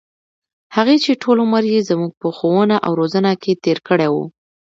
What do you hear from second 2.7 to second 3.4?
او روزنـه